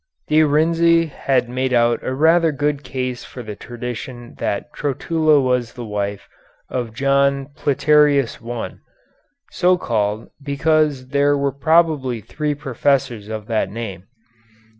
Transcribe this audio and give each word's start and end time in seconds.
De 0.29 0.39
Renzi 0.39 1.07
has 1.11 1.47
made 1.47 1.71
out 1.71 1.99
a 2.03 2.11
rather 2.11 2.51
good 2.51 2.83
case 2.83 3.23
for 3.23 3.43
the 3.43 3.55
tradition 3.55 4.33
that 4.39 4.73
Trotula 4.73 5.39
was 5.39 5.73
the 5.73 5.85
wife 5.85 6.27
of 6.69 6.95
John 6.95 7.49
Platearius 7.55 8.39
I 8.43 8.77
so 9.51 9.77
called 9.77 10.29
because 10.41 11.09
there 11.09 11.37
were 11.37 11.51
probably 11.51 12.19
three 12.19 12.55
professors 12.55 13.29
of 13.29 13.45
that 13.45 13.69
name. 13.69 14.07